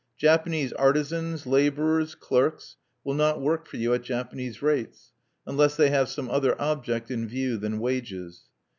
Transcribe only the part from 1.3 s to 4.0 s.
laborers, clerks, will not work for you